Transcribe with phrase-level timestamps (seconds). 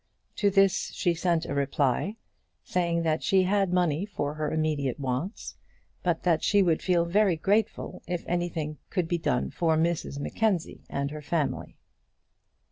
[0.37, 2.15] To this she sent a reply,
[2.63, 5.57] saying that she had money for her immediate wants,
[6.01, 10.85] but that she would feel very grateful if anything could be done for Mrs Mackenzie
[10.89, 11.77] and her family.